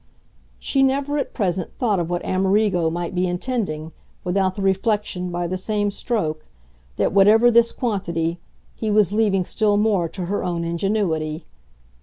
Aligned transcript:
She 0.57 0.81
never, 0.81 1.19
at 1.19 1.31
present, 1.35 1.77
thought 1.77 1.99
of 1.99 2.09
what 2.09 2.25
Amerigo 2.25 2.89
might 2.89 3.13
be 3.13 3.27
intending, 3.27 3.91
without 4.23 4.55
the 4.55 4.63
reflection, 4.63 5.29
by 5.29 5.45
the 5.45 5.57
same 5.57 5.91
stroke, 5.91 6.47
that, 6.95 7.13
whatever 7.13 7.51
this 7.51 7.71
quantity, 7.71 8.39
he 8.75 8.89
was 8.89 9.13
leaving 9.13 9.45
still 9.45 9.77
more 9.77 10.09
to 10.09 10.25
her 10.25 10.43
own 10.43 10.63
ingenuity. 10.63 11.45